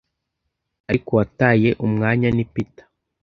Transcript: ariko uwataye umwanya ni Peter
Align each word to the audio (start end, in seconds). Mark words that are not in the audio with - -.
ariko 0.89 1.07
uwataye 1.11 1.69
umwanya 1.85 2.29
ni 2.35 2.45
Peter 2.53 2.85